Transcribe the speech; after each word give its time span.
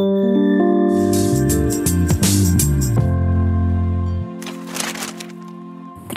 Thank 0.00 0.24
you. 0.24 0.39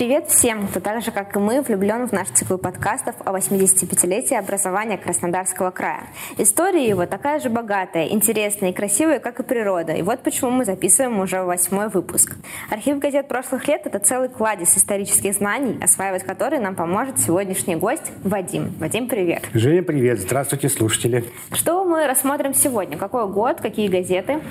Привет 0.03 0.27
всем, 0.27 0.67
кто 0.67 0.81
так 0.81 1.01
же, 1.01 1.11
как 1.11 1.33
и 1.33 1.39
мы, 1.39 1.61
влюблен 1.61 2.09
в 2.09 2.11
наш 2.11 2.27
цикл 2.27 2.57
подкастов 2.57 3.15
о 3.23 3.31
85-летии 3.31 4.35
образования 4.35 4.97
Краснодарского 4.97 5.71
края. 5.71 6.01
История 6.37 6.85
его 6.85 7.05
такая 7.05 7.39
же 7.39 7.49
богатая, 7.49 8.09
интересная 8.09 8.71
и 8.71 8.73
красивая, 8.73 9.19
как 9.19 9.39
и 9.39 9.43
природа. 9.43 9.93
И 9.93 10.01
вот 10.01 10.19
почему 10.19 10.51
мы 10.51 10.65
записываем 10.65 11.21
уже 11.21 11.43
восьмой 11.43 11.87
выпуск. 11.87 12.35
Архив 12.69 12.99
газет 12.99 13.29
прошлых 13.29 13.65
лет– 13.69 13.83
это 13.85 13.97
целый 13.99 14.27
кладезь 14.27 14.77
исторических 14.77 15.35
знаний, 15.35 15.79
осваивать 15.81 16.23
которые 16.23 16.59
нам 16.59 16.75
поможет 16.75 17.17
сегодняшний 17.19 17.77
гость 17.77 18.11
Вадим. 18.25 18.73
Вадим, 18.79 19.07
привет. 19.07 19.43
Женя, 19.53 19.83
привет. 19.83 20.19
Здравствуйте, 20.19 20.67
слушатели. 20.67 21.23
Что 21.53 21.85
мы 21.85 22.07
рассмотрим 22.07 22.53
сегодня? 22.53 22.97
Какой 22.97 23.25
год, 23.29 23.61
какие 23.61 23.87
газеты? 23.87 24.41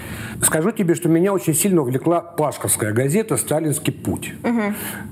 Скажу 0.43 0.71
тебе, 0.71 0.95
что 0.95 1.11
меня 1.11 1.31
очень 1.31 1.53
сильно 1.53 1.83
увлекла 1.83 2.23
Пашковская 2.23 2.95
газета 2.95 3.37
«Сталинский 3.37 3.93
путь». 3.93 4.33
Угу. 4.43 4.63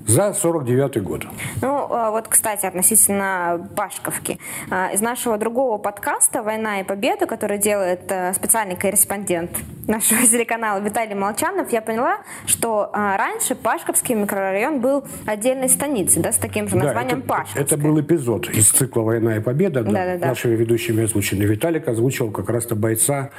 За 0.07 0.30
49 0.35 1.03
год. 1.03 1.27
Ну, 1.63 1.87
а, 1.91 2.11
вот, 2.11 2.29
кстати, 2.29 2.67
относительно 2.67 3.69
Пашковки. 3.77 4.39
А, 4.71 4.91
из 4.93 5.01
нашего 5.01 5.39
другого 5.39 5.79
подкаста 5.79 6.43
«Война 6.43 6.81
и 6.81 6.85
победа», 6.85 7.27
который 7.27 7.59
делает 7.59 8.11
э, 8.11 8.33
специальный 8.35 8.77
корреспондент 8.77 9.51
нашего 9.87 10.23
телеканала 10.27 10.81
Виталий 10.81 11.15
Молчанов, 11.15 11.73
я 11.73 11.83
поняла, 11.83 12.19
что 12.47 12.91
а, 12.93 13.17
раньше 13.17 13.55
Пашковский 13.55 14.15
микрорайон 14.15 14.81
был 14.81 15.05
отдельной 15.27 15.69
станицей, 15.69 16.23
да, 16.23 16.33
с 16.33 16.37
таким 16.37 16.69
же 16.69 16.77
названием 16.77 17.23
да, 17.27 17.45
это, 17.55 17.61
Это 17.61 17.77
был 17.77 18.01
эпизод 18.01 18.49
из 18.51 18.71
цикла 18.71 19.03
«Война 19.03 19.37
и 19.37 19.41
победа». 19.41 19.83
Да, 19.83 19.91
да, 19.91 20.17
да. 20.17 20.27
Нашими 20.29 20.55
ведущими 20.55 21.05
озвученный 21.05 21.47
Виталик 21.47 21.89
озвучил 21.89 22.31
как 22.31 22.49
раз-то 22.49 22.75
бойца, 22.75 23.31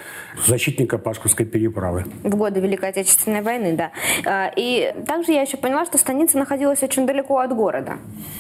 защитника 0.46 0.98
Пашковской 0.98 1.46
переправы. 1.46 2.06
В 2.24 2.36
годы 2.36 2.60
Великой 2.60 2.90
Отечественной 2.90 3.42
войны, 3.42 3.74
да. 3.76 4.52
И 4.56 4.94
также 5.08 5.32
я 5.32 5.42
еще 5.42 5.58
поняла, 5.58 5.86
что 5.86 5.98
станица 5.98 6.38
находилась 6.38 6.81
находилась 6.82 6.84
очень 6.84 7.06
далеко 7.06 7.40
от 7.40 7.56
города. 7.56 7.98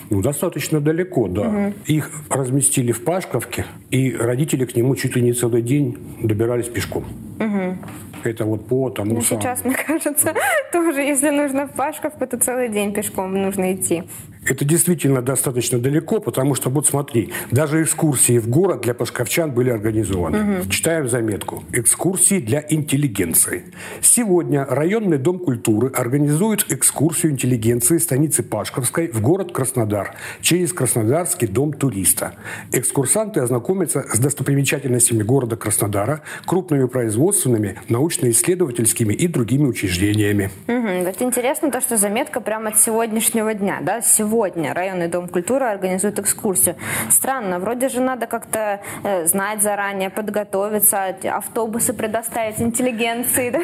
Ну, 0.10 0.22
достаточно 0.22 0.80
далеко, 0.80 1.28
да. 1.28 1.42
Угу. 1.42 1.74
Их 1.88 2.12
разместили 2.30 2.92
в 2.92 3.04
Пашковке, 3.04 3.66
и 3.92 4.16
родители 4.16 4.66
к 4.66 4.76
нему 4.76 4.96
чуть 4.96 5.16
ли 5.16 5.22
не 5.22 5.34
целый 5.34 5.62
день 5.62 5.98
добирались 6.22 6.68
пешком. 6.68 7.04
Угу. 7.40 7.78
Это 8.24 8.46
вот 8.46 8.68
по 8.68 8.90
тому 8.90 9.16
Но 9.16 9.22
самому. 9.22 9.42
сейчас, 9.42 9.66
мне 9.66 9.76
кажется, 9.76 10.34
тоже, 10.72 11.02
если 11.02 11.32
нужно 11.32 11.66
в 11.66 11.72
Пашковку, 11.72 12.28
то 12.28 12.38
целый 12.38 12.70
день 12.70 12.94
пешком 12.94 13.34
нужно 13.34 13.74
идти. 13.74 14.04
Это 14.44 14.66
действительно 14.66 15.22
достаточно 15.22 15.78
далеко, 15.78 16.20
потому 16.20 16.56
что, 16.56 16.72
вот 16.72 16.88
смотри, 16.88 17.32
даже 17.52 17.84
экскурсии 17.84 18.40
в 18.40 18.50
город 18.50 18.82
для 18.82 18.96
пашковчан 18.96 19.52
были 19.52 19.70
организованы. 19.70 20.62
Угу. 20.62 20.70
Читаем 20.70 21.08
заметку. 21.08 21.64
Экскурсии 21.72 22.40
для 22.40 22.66
интеллигенции. 22.68 23.66
Сегодня 24.02 24.66
районный 24.66 25.20
дом 25.20 25.38
культуры 25.38 25.90
организует 25.90 26.66
экскурсию 26.72 27.34
интеллигенции 27.34 28.00
станицы 28.00 28.42
Пашковской 28.42 29.10
в 29.10 29.22
город 29.22 29.52
Краснодар 29.52 30.16
через 30.42 30.74
Краснодарский 30.74 31.48
дом 31.48 31.74
туриста. 31.74 32.34
Экскурсанты 32.72 33.42
ознакомятся 33.42 34.08
с 34.12 34.18
достопримечательностями 34.18 35.22
города 35.22 35.56
Краснодара, 35.56 36.22
крупными 36.48 36.88
производственными, 36.88 37.80
научно-исследовательскими 37.90 39.14
и 39.14 39.28
другими 39.28 39.68
учреждениями. 39.68 40.50
Угу. 40.68 41.06
Вот 41.06 41.22
интересно 41.22 41.72
то, 41.72 41.80
что 41.80 41.98
заметка 41.98 42.42
прямо 42.42 42.70
от 42.70 42.80
сегодняшнего 42.80 43.54
дня, 43.54 43.82
да? 43.84 44.02
сегодня 44.02 44.31
районный 44.74 45.08
дом 45.08 45.28
культуры 45.28 45.66
организует 45.66 46.20
экскурсию. 46.20 46.76
Странно, 47.10 47.60
вроде 47.60 47.90
же 47.90 48.02
надо 48.02 48.28
как-то 48.28 48.82
э, 49.04 49.26
знать 49.26 49.62
заранее, 49.62 50.10
подготовиться, 50.10 51.16
автобусы 51.24 51.94
предоставить 51.94 52.62
интеллигенции. 52.62 53.50
Да? 53.52 53.60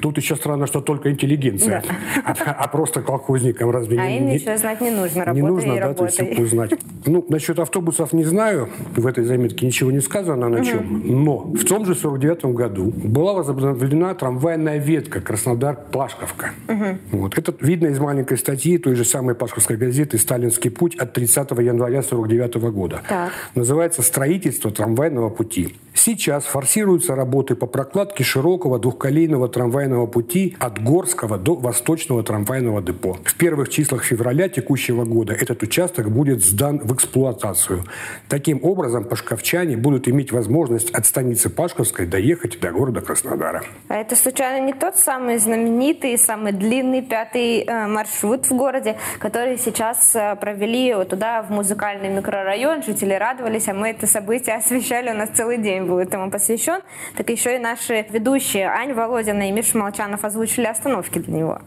Тут 0.00 0.16
еще 0.18 0.36
странно, 0.36 0.66
что 0.66 0.80
только 0.80 1.10
интеллигенция, 1.10 1.82
да. 1.86 2.34
а, 2.46 2.52
а 2.52 2.68
просто 2.68 3.02
колхозникам 3.02 3.70
разве 3.70 4.00
а 4.00 4.06
не... 4.06 4.18
им 4.18 4.26
ничего 4.28 4.56
знать 4.56 4.80
не 4.80 4.90
нужно, 4.90 5.24
работай 5.24 5.42
Не 5.42 5.48
нужно, 5.48 5.74
да, 5.76 5.94
то 5.94 6.04
есть 6.04 6.38
узнать. 6.38 6.72
Ну, 7.06 7.24
насчет 7.28 7.58
автобусов 7.58 8.12
не 8.12 8.24
знаю, 8.24 8.68
в 8.96 9.06
этой 9.06 9.24
заметке 9.24 9.66
ничего 9.66 9.90
не 9.90 10.00
сказано 10.00 10.48
на 10.48 10.64
чем, 10.64 11.02
но 11.04 11.38
в 11.38 11.64
том 11.64 11.86
же 11.86 11.94
49 11.94 12.44
году 12.46 12.84
была 12.84 13.32
возобновлена 13.32 14.14
трамвайная 14.14 14.78
ветка 14.78 15.20
Краснодар-Пашковка. 15.20 16.50
Угу. 16.68 17.18
Вот. 17.18 17.38
Это 17.38 17.54
видно 17.60 17.88
из 17.88 17.98
маленькой 17.98 18.38
статьи 18.38 18.78
той 18.78 18.94
же 18.94 19.04
самой 19.04 19.34
Пашковской 19.34 19.69
московской 19.70 19.76
газеты 19.76 20.18
«Сталинский 20.18 20.70
путь» 20.70 20.96
от 20.96 21.12
30 21.12 21.50
января 21.50 22.00
1949 22.00 22.72
года. 22.72 23.02
Так. 23.08 23.32
Называется 23.54 24.02
«Строительство 24.02 24.70
трамвайного 24.70 25.30
пути». 25.30 25.76
Сейчас 25.94 26.44
форсируются 26.44 27.14
работы 27.14 27.54
по 27.54 27.66
прокладке 27.66 28.24
широкого 28.24 28.78
двухколейного 28.78 29.48
трамвайного 29.48 30.06
пути 30.06 30.56
от 30.58 30.82
Горского 30.82 31.36
до 31.36 31.56
Восточного 31.56 32.22
трамвайного 32.22 32.80
депо. 32.80 33.18
В 33.24 33.34
первых 33.34 33.68
числах 33.68 34.04
февраля 34.04 34.48
текущего 34.48 35.04
года 35.04 35.34
этот 35.34 35.62
участок 35.62 36.10
будет 36.10 36.42
сдан 36.42 36.78
в 36.78 36.94
эксплуатацию. 36.94 37.84
Таким 38.28 38.60
образом, 38.62 39.04
пашковчане 39.04 39.76
будут 39.76 40.08
иметь 40.08 40.32
возможность 40.32 40.90
от 40.90 41.04
станицы 41.04 41.50
Пашковской 41.50 42.06
доехать 42.06 42.58
до 42.60 42.70
города 42.70 43.00
Краснодара. 43.00 43.62
А 43.88 43.96
это 43.96 44.16
случайно 44.16 44.64
не 44.64 44.72
тот 44.72 44.96
самый 44.96 45.36
знаменитый, 45.38 46.16
самый 46.16 46.52
длинный 46.52 47.02
пятый 47.02 47.64
э, 47.64 47.86
маршрут 47.86 48.46
в 48.46 48.56
городе, 48.56 48.96
который 49.18 49.58
сейчас 49.60 50.16
э, 50.16 50.36
провели 50.36 50.92
туда, 51.04 51.42
в 51.42 51.50
музыкальный 51.50 52.08
микрорайон. 52.08 52.82
Жители 52.82 53.14
радовались, 53.14 53.68
а 53.68 53.74
мы 53.74 53.90
это 53.90 54.06
событие 54.06 54.56
освещали 54.56 55.10
у 55.10 55.14
нас 55.14 55.30
целый 55.30 55.58
день 55.58 55.84
был 55.84 55.98
этому 55.98 56.30
посвящен, 56.30 56.80
так 57.16 57.30
еще 57.30 57.56
и 57.56 57.58
наши 57.58 58.06
ведущие 58.10 58.66
Ань 58.66 58.94
Володина 58.94 59.48
и 59.48 59.52
Миша 59.52 59.78
Молчанов 59.78 60.24
озвучили 60.24 60.66
остановки 60.66 61.18
для 61.18 61.34
него. 61.34 61.60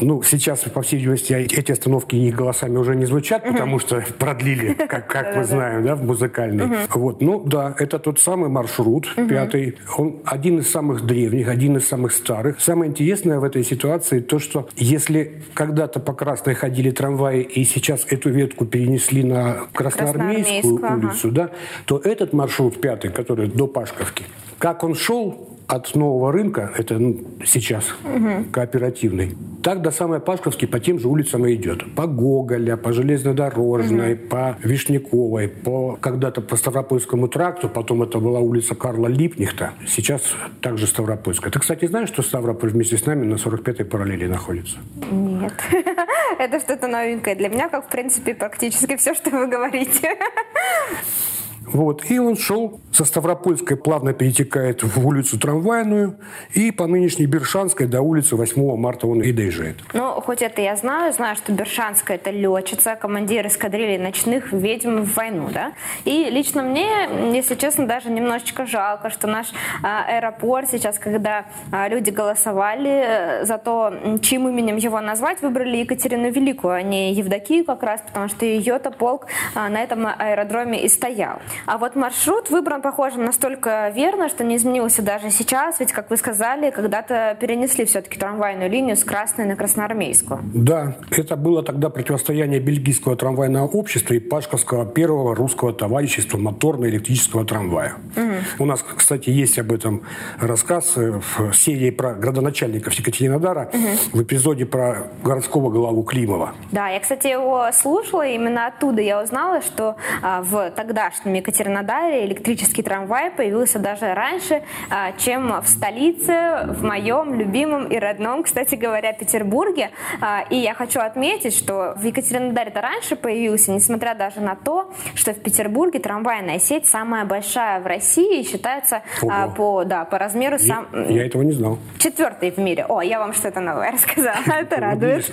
Ну, 0.00 0.22
сейчас, 0.22 0.60
по 0.60 0.82
всей 0.82 0.96
видимости, 0.96 1.32
эти 1.32 1.72
остановки 1.72 2.16
их 2.16 2.34
голосами 2.34 2.76
уже 2.76 2.96
не 2.96 3.06
звучат, 3.06 3.44
uh-huh. 3.44 3.52
потому 3.52 3.78
что 3.78 4.02
продлили, 4.18 4.74
как, 4.74 5.06
как 5.08 5.36
мы 5.36 5.44
знаем, 5.44 5.84
да, 5.84 5.94
в 5.96 6.04
музыкальный. 6.04 6.64
Uh-huh. 6.64 6.86
Вот, 6.94 7.20
ну 7.20 7.42
да, 7.44 7.74
это 7.78 7.98
тот 7.98 8.18
самый 8.18 8.48
маршрут, 8.48 9.06
uh-huh. 9.16 9.28
пятый. 9.28 9.76
Он 9.96 10.20
один 10.24 10.58
из 10.58 10.70
самых 10.70 11.04
древних, 11.06 11.48
один 11.48 11.76
из 11.76 11.86
самых 11.88 12.12
старых. 12.12 12.60
Самое 12.60 12.90
интересное 12.90 13.38
в 13.38 13.44
этой 13.44 13.64
ситуации 13.64 14.20
то, 14.20 14.38
что 14.38 14.68
если 14.76 15.42
когда-то 15.54 16.00
по 16.00 16.12
Красной 16.12 16.54
ходили 16.54 16.90
трамваи, 16.90 17.42
и 17.42 17.64
сейчас 17.64 18.06
эту 18.08 18.30
ветку 18.30 18.66
перенесли 18.66 19.22
на 19.22 19.66
Красноармейскую, 19.72 20.78
Красноармейскую 20.78 20.98
улицу, 20.98 21.28
ага. 21.28 21.34
да, 21.34 21.50
то 21.86 21.98
этот 21.98 22.32
маршрут 22.32 22.80
пятый, 22.80 23.10
который 23.10 23.48
до 23.48 23.66
Пашковки, 23.66 24.24
как 24.58 24.84
он 24.84 24.94
шел, 24.94 25.48
от 25.70 25.94
нового 25.94 26.32
рынка, 26.32 26.72
это 26.76 26.98
ну, 26.98 27.20
сейчас 27.44 27.84
угу. 28.04 28.44
кооперативный, 28.52 29.36
так 29.62 29.82
до 29.82 29.92
самой 29.92 30.20
Пашковской 30.20 30.66
по 30.66 30.80
тем 30.80 30.98
же 30.98 31.06
улицам 31.06 31.46
и 31.46 31.54
идет. 31.54 31.94
По 31.94 32.06
Гоголя, 32.06 32.76
по 32.76 32.92
Железнодорожной, 32.92 34.14
угу. 34.14 34.28
по 34.28 34.56
Вишняковой, 34.62 35.48
по 35.48 35.96
когда-то 36.00 36.40
по 36.40 36.56
Ставропольскому 36.56 37.28
тракту, 37.28 37.68
потом 37.68 38.02
это 38.02 38.18
была 38.18 38.40
улица 38.40 38.74
Карла 38.74 39.06
Липнихта, 39.06 39.74
сейчас 39.86 40.22
также 40.60 40.88
Ставропольская. 40.88 41.52
Ты, 41.52 41.60
кстати, 41.60 41.86
знаешь, 41.86 42.08
что 42.08 42.22
Ставрополь 42.22 42.70
вместе 42.70 42.96
с 42.96 43.06
нами 43.06 43.24
на 43.24 43.34
45-й 43.34 43.84
параллели 43.84 44.26
находится? 44.26 44.76
Нет. 45.12 45.52
Это 46.38 46.58
что-то 46.58 46.88
новенькое 46.88 47.36
для 47.36 47.48
меня, 47.48 47.68
как, 47.68 47.86
в 47.86 47.88
принципе, 47.88 48.34
практически 48.34 48.96
все, 48.96 49.14
что 49.14 49.30
вы 49.30 49.46
говорите. 49.46 50.16
Вот. 51.72 52.10
И 52.10 52.18
он 52.18 52.36
шел 52.36 52.80
со 52.92 53.04
Ставропольской, 53.04 53.76
плавно 53.76 54.12
перетекает 54.12 54.82
в 54.82 55.06
улицу 55.06 55.38
Трамвайную, 55.38 56.16
и 56.54 56.70
по 56.70 56.86
нынешней 56.86 57.26
Бершанской 57.26 57.86
до 57.86 58.02
улицы 58.02 58.36
8 58.36 58.76
марта 58.76 59.06
он 59.06 59.22
и 59.22 59.32
доезжает. 59.32 59.76
Ну, 59.92 60.20
хоть 60.20 60.42
это 60.42 60.60
я 60.60 60.76
знаю, 60.76 61.12
знаю, 61.12 61.36
что 61.36 61.52
Бершанская– 61.52 62.16
это 62.18 62.30
летчица, 62.30 62.96
командир 62.96 63.46
эскадрильи 63.46 63.98
ночных 63.98 64.52
ведьм 64.52 65.02
в 65.02 65.14
войну, 65.14 65.48
да? 65.52 65.72
И 66.04 66.28
лично 66.30 66.62
мне, 66.62 66.88
если 67.32 67.54
честно, 67.54 67.86
даже 67.86 68.10
немножечко 68.10 68.66
жалко, 68.66 69.10
что 69.10 69.26
наш 69.26 69.46
а, 69.82 70.04
аэропорт 70.06 70.68
сейчас, 70.70 70.98
когда 70.98 71.46
а, 71.72 71.88
люди 71.88 72.10
голосовали 72.10 72.90
э, 72.90 73.44
за 73.44 73.58
то, 73.58 73.92
чьим 74.22 74.48
именем 74.48 74.76
его 74.76 75.00
назвать, 75.00 75.42
выбрали 75.42 75.78
Екатерину 75.78 76.30
Великую, 76.30 76.74
а 76.74 76.82
не 76.82 77.12
Евдокию 77.14 77.64
как 77.64 77.82
раз, 77.82 78.00
потому 78.00 78.28
что 78.28 78.44
ее-то 78.44 78.90
полк 78.90 79.26
а, 79.54 79.68
на 79.68 79.82
этом 79.82 80.06
аэродроме 80.06 80.84
и 80.84 80.88
стоял. 80.88 81.40
А 81.66 81.78
вот 81.78 81.96
маршрут 81.96 82.50
выбран, 82.50 82.82
похоже, 82.82 83.18
настолько 83.18 83.90
верно, 83.94 84.28
что 84.28 84.44
не 84.44 84.56
изменился 84.56 85.02
даже 85.02 85.30
сейчас, 85.30 85.80
ведь, 85.80 85.92
как 85.92 86.10
вы 86.10 86.16
сказали, 86.16 86.70
когда-то 86.70 87.36
перенесли 87.40 87.84
все-таки 87.84 88.18
трамвайную 88.18 88.70
линию 88.70 88.96
с 88.96 89.04
Красной 89.04 89.46
на 89.46 89.56
Красноармейскую. 89.56 90.40
Да, 90.54 90.96
это 91.10 91.36
было 91.36 91.62
тогда 91.62 91.90
противостояние 91.90 92.60
бельгийского 92.60 93.16
трамвайного 93.16 93.66
общества 93.66 94.14
и 94.14 94.18
Пашковского 94.18 94.86
первого 94.86 95.34
русского 95.34 95.72
товарищества 95.72 96.38
моторно-электрического 96.38 97.44
трамвая. 97.44 97.94
Угу. 98.16 98.64
У 98.64 98.66
нас, 98.66 98.82
кстати, 98.82 99.30
есть 99.30 99.58
об 99.58 99.72
этом 99.72 100.02
рассказ 100.40 100.96
в 100.96 101.52
серии 101.52 101.90
про 101.90 102.14
градоначальников 102.14 102.92
Екатеринодара 102.94 103.70
угу. 103.72 104.18
в 104.18 104.22
эпизоде 104.22 104.66
про 104.66 105.08
городского 105.22 105.70
главу 105.70 106.02
Климова. 106.02 106.54
Да, 106.72 106.88
я, 106.88 107.00
кстати, 107.00 107.28
его 107.28 107.68
слушала, 107.72 108.26
именно 108.26 108.66
оттуда 108.66 109.02
я 109.02 109.22
узнала, 109.22 109.62
что 109.62 109.96
а, 110.22 110.42
в 110.42 110.70
тогдашнем 110.70 111.34
Екатеринодаре 111.34 111.49
электрический 111.50 112.82
трамвай 112.82 113.30
появился 113.30 113.78
даже 113.78 114.14
раньше, 114.14 114.62
а, 114.90 115.12
чем 115.12 115.60
в 115.60 115.68
столице, 115.68 116.66
в 116.66 116.82
моем 116.84 117.34
любимом 117.34 117.86
и 117.86 117.98
родном, 117.98 118.42
кстати 118.42 118.74
говоря, 118.74 119.12
Петербурге. 119.12 119.90
А, 120.20 120.44
и 120.50 120.56
я 120.56 120.74
хочу 120.74 121.00
отметить, 121.00 121.56
что 121.56 121.94
в 121.96 122.04
Екатеринодаре 122.04 122.70
это 122.70 122.80
раньше 122.80 123.16
появился, 123.16 123.72
несмотря 123.72 124.14
даже 124.14 124.40
на 124.40 124.56
то, 124.56 124.92
что 125.14 125.32
в 125.32 125.40
Петербурге 125.40 125.98
трамвайная 125.98 126.58
сеть 126.58 126.86
самая 126.86 127.24
большая 127.24 127.80
в 127.80 127.86
России 127.86 128.40
и 128.40 128.44
считается 128.44 129.02
Ого. 129.22 129.52
по, 129.56 129.84
да, 129.84 130.04
по 130.04 130.18
размеру 130.18 130.58
сам... 130.58 130.88
Я 131.08 131.26
этого 131.26 131.42
не 131.42 131.52
знал. 131.52 131.78
Четвертый 131.98 132.50
в 132.50 132.58
мире. 132.58 132.84
О, 132.88 133.00
я 133.00 133.18
вам 133.18 133.32
что-то 133.32 133.60
новое 133.60 133.92
рассказала. 133.92 134.36
Это 134.46 134.76
радует. 134.76 135.30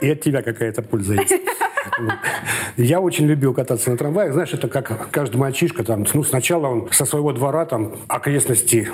И 0.00 0.10
от 0.10 0.20
тебя 0.20 0.42
какая-то 0.42 0.82
польза 0.82 1.14
есть. 1.14 1.32
Я 2.76 3.00
очень 3.00 3.26
любил 3.26 3.54
кататься 3.54 3.90
на 3.90 3.96
трамваях. 3.96 4.32
Знаешь, 4.32 4.52
это 4.52 4.68
как 4.68 4.91
каждый 5.10 5.36
мальчишка 5.36 5.84
там, 5.84 6.04
ну, 6.12 6.24
сначала 6.24 6.68
он 6.68 6.88
со 6.90 7.04
своего 7.04 7.32
двора 7.32 7.64
там 7.66 7.92
окрестности 8.08 8.88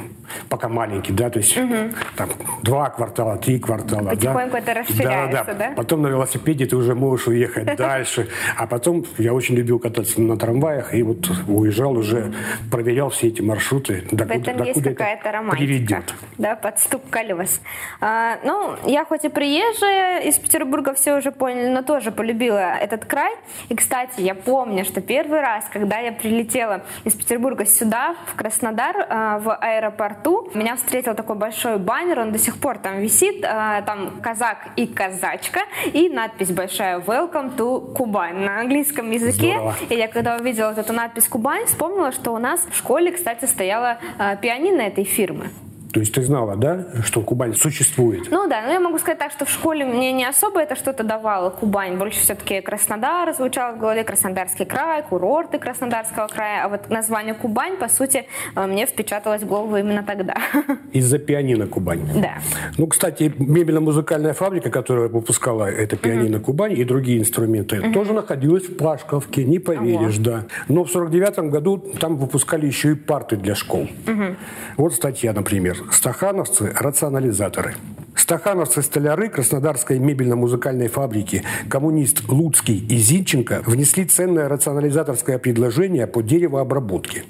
пока 0.48 0.68
маленький, 0.68 1.12
да, 1.12 1.30
то 1.30 1.38
есть 1.38 1.56
угу. 1.56 1.74
там 2.16 2.30
два 2.62 2.90
квартала, 2.90 3.36
три 3.36 3.58
квартала. 3.58 4.10
Потихоньку 4.10 4.52
да? 4.52 4.58
это 4.58 4.74
расширяется, 4.74 5.44
да, 5.44 5.54
да? 5.54 5.54
да? 5.54 5.74
Потом 5.76 6.02
на 6.02 6.08
велосипеде 6.08 6.66
ты 6.66 6.76
уже 6.76 6.94
можешь 6.94 7.26
уехать 7.28 7.76
дальше. 7.76 8.28
А 8.56 8.66
потом 8.66 9.04
я 9.18 9.32
очень 9.32 9.54
любил 9.54 9.78
кататься 9.78 10.20
на 10.20 10.36
трамваях 10.36 10.94
и 10.94 11.02
вот 11.02 11.30
уезжал 11.46 11.96
уже, 11.96 12.32
проверял 12.70 13.10
все 13.10 13.28
эти 13.28 13.42
маршруты. 13.42 14.04
В 14.10 14.20
этом 14.20 14.62
есть 14.64 14.82
какая-то 14.82 15.32
романтика. 15.32 16.02
Да, 16.36 16.56
под 16.56 16.78
стук 16.78 17.02
колес. 17.10 17.60
А, 18.00 18.38
ну, 18.44 18.74
я 18.86 19.04
хоть 19.04 19.24
и 19.24 19.28
приезжая 19.28 20.22
из 20.22 20.38
Петербурга, 20.38 20.94
все 20.94 21.16
уже 21.16 21.32
поняли, 21.32 21.68
но 21.68 21.82
тоже 21.82 22.12
полюбила 22.12 22.76
этот 22.76 23.04
край. 23.04 23.34
И, 23.68 23.74
кстати, 23.74 24.20
я 24.20 24.34
помню, 24.34 24.84
что 24.84 25.00
первый 25.00 25.40
раз, 25.40 25.64
когда 25.72 25.87
я 25.96 26.12
прилетела 26.12 26.82
из 27.04 27.14
Петербурга 27.14 27.64
сюда, 27.64 28.14
в 28.26 28.34
Краснодар, 28.34 28.96
э, 28.96 29.38
в 29.40 29.54
аэропорту, 29.54 30.50
меня 30.54 30.76
встретил 30.76 31.14
такой 31.14 31.36
большой 31.36 31.78
баннер, 31.78 32.20
он 32.20 32.32
до 32.32 32.38
сих 32.38 32.58
пор 32.58 32.78
там 32.78 32.98
висит, 32.98 33.44
э, 33.44 33.82
там 33.86 34.20
казак 34.20 34.68
и 34.76 34.86
казачка, 34.86 35.60
и 35.92 36.08
надпись 36.08 36.52
большая 36.52 37.00
«Welcome 37.00 37.56
to 37.56 37.94
Кубань» 37.94 38.44
на 38.44 38.60
английском 38.60 39.10
языке. 39.10 39.54
Здорово. 39.54 39.74
И 39.88 39.94
я 39.94 40.08
когда 40.08 40.36
увидела 40.36 40.68
вот 40.68 40.78
эту 40.78 40.92
надпись 40.92 41.28
«Кубань», 41.28 41.66
вспомнила, 41.66 42.12
что 42.12 42.32
у 42.32 42.38
нас 42.38 42.60
в 42.70 42.76
школе, 42.76 43.12
кстати, 43.12 43.44
стояла 43.46 43.98
э, 44.18 44.36
пианино 44.40 44.82
этой 44.82 45.04
фирмы. 45.04 45.50
То 45.92 46.00
есть 46.00 46.12
ты 46.12 46.22
знала, 46.22 46.56
да, 46.56 46.86
что 47.02 47.22
Кубань 47.22 47.54
существует? 47.54 48.30
Ну 48.30 48.46
да, 48.46 48.62
но 48.62 48.72
я 48.72 48.80
могу 48.80 48.98
сказать 48.98 49.18
так, 49.18 49.32
что 49.32 49.44
в 49.46 49.50
школе 49.50 49.86
мне 49.86 50.12
не 50.12 50.24
особо 50.24 50.60
это 50.60 50.76
что-то 50.76 51.02
давало, 51.02 51.50
Кубань. 51.50 51.96
Больше 51.96 52.20
все-таки 52.20 52.60
Краснодар 52.60 53.34
звучал 53.34 53.74
в 53.74 53.78
голове, 53.78 54.04
Краснодарский 54.04 54.66
край, 54.66 55.02
курорты 55.02 55.58
Краснодарского 55.58 56.26
края. 56.26 56.64
А 56.64 56.68
вот 56.68 56.90
название 56.90 57.34
Кубань, 57.34 57.76
по 57.76 57.88
сути, 57.88 58.26
э, 58.54 58.66
мне 58.66 58.84
впечаталось 58.86 59.42
в 59.42 59.46
голову 59.46 59.76
именно 59.76 60.02
тогда. 60.02 60.34
Из-за 60.92 61.18
пианино 61.18 61.66
Кубань? 61.66 62.06
Да. 62.20 62.38
Ну, 62.76 62.86
кстати, 62.86 63.32
мебельно-музыкальная 63.38 64.34
фабрика, 64.34 64.70
которая 64.70 65.08
выпускала 65.08 65.70
это 65.70 65.96
пианино 65.96 66.36
uh-huh. 66.36 66.40
Кубань 66.40 66.72
и 66.72 66.84
другие 66.84 67.18
инструменты, 67.18 67.76
uh-huh. 67.76 67.92
тоже 67.94 68.12
находилась 68.12 68.64
в 68.64 68.76
Пашковке, 68.76 69.44
не 69.44 69.58
поверишь, 69.58 70.18
uh-huh. 70.18 70.22
да. 70.22 70.44
Но 70.68 70.84
в 70.84 70.90
49 70.90 71.50
году 71.50 71.78
там 71.78 72.16
выпускали 72.16 72.66
еще 72.66 72.92
и 72.92 72.94
парты 72.94 73.36
для 73.36 73.54
школ. 73.54 73.88
Uh-huh. 74.04 74.36
Вот 74.76 74.92
статья, 74.92 75.32
например 75.32 75.78
стахановцы– 75.92 76.72
рационализаторы. 76.78 77.74
Стахановцы-столяры 78.18 79.28
Краснодарской 79.28 79.98
мебельно-музыкальной 79.98 80.88
фабрики, 80.88 81.44
коммунист 81.70 82.28
Луцкий 82.28 82.76
и 82.76 82.96
Зинченко 82.96 83.62
внесли 83.64 84.04
ценное 84.04 84.48
рационализаторское 84.48 85.38
предложение 85.38 86.06
по 86.06 86.20
деревообработке. 86.20 87.24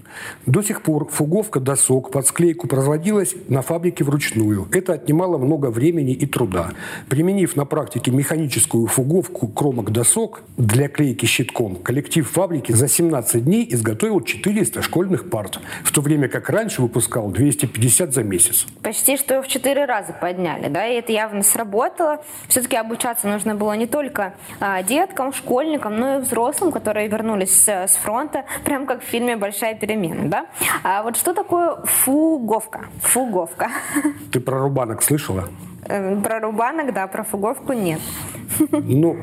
До 0.47 0.63
сих 0.63 0.83
пор 0.83 1.09
фуговка 1.09 1.61
досок 1.61 2.11
под 2.11 2.27
склейку 2.27 2.67
производилась 2.67 3.35
на 3.49 3.61
фабрике 3.63 4.03
вручную. 4.03 4.67
Это 4.73 4.95
отнимало 4.95 5.37
много 5.37 5.67
времени 5.67 6.15
и 6.15 6.27
труда. 6.27 6.71
Применив 7.09 7.55
на 7.55 7.67
практике 7.67 8.11
механическую 8.11 8.87
фуговку 8.87 9.47
кромок 9.47 9.93
досок 9.93 10.41
для 10.57 10.89
клейки 10.89 11.27
щитком, 11.27 11.77
коллектив 11.77 12.29
фабрики 12.29 12.73
за 12.73 12.89
17 12.89 13.45
дней 13.45 13.69
изготовил 13.71 14.23
400 14.23 14.83
школьных 14.83 15.29
парт, 15.29 15.61
в 15.85 15.93
то 15.93 16.01
время 16.01 16.29
как 16.29 16.49
раньше 16.49 16.81
выпускал 16.81 17.31
250 17.31 18.15
за 18.15 18.23
месяц. 18.23 18.67
Почти 18.83 19.17
что 19.19 19.43
в 19.43 19.49
4 19.49 19.85
раза 19.85 20.15
подняли, 20.15 20.69
да? 20.69 20.78
Да, 20.79 20.87
и 20.87 20.95
это 20.95 21.11
явно 21.11 21.43
сработало. 21.43 22.21
Все-таки 22.47 22.77
обучаться 22.77 23.27
нужно 23.27 23.57
было 23.57 23.73
не 23.73 23.89
только 23.89 24.35
а, 24.61 24.83
деткам, 24.85 25.33
школьникам, 25.33 25.97
но 25.97 26.17
и 26.17 26.21
взрослым, 26.21 26.71
которые 26.71 27.09
вернулись 27.09 27.69
с, 27.69 27.97
фронта, 27.97 28.45
прям 28.65 28.87
как 28.87 29.03
в 29.03 29.05
фильме 29.05 29.37
«Большая 29.37 29.75
перемена», 29.75 30.29
да. 30.29 30.47
А 30.85 31.03
вот 31.03 31.17
что 31.17 31.35
такое 31.35 31.77
фуговка? 31.85 32.85
Фуговка. 33.03 33.71
Ты 34.33 34.39
про 34.39 34.61
рубанок 34.61 35.03
слышала? 35.03 35.49
Э, 35.89 36.15
про 36.23 36.39
рубанок, 36.39 36.95
да, 36.95 37.09
про 37.09 37.25
фуговку 37.25 37.73
нет. 37.73 38.01
Ну, 38.71 39.17